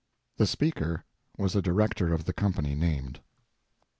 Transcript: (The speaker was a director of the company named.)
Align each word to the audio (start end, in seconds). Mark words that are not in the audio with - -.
(The 0.37 0.47
speaker 0.47 1.03
was 1.37 1.55
a 1.55 1.61
director 1.61 2.11
of 2.11 2.25
the 2.25 2.33
company 2.33 2.73
named.) 2.73 3.19